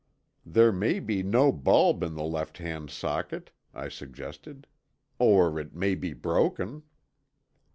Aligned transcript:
"There 0.47 0.71
may 0.71 0.99
be 0.99 1.21
no 1.21 1.51
bulb 1.51 2.01
in 2.01 2.15
the 2.15 2.23
left 2.23 2.57
hand 2.57 2.89
socket," 2.89 3.51
I 3.71 3.87
suggested. 3.87 4.65
"Or 5.19 5.59
it 5.59 5.75
may 5.75 5.93
be 5.93 6.13
broken." 6.13 6.81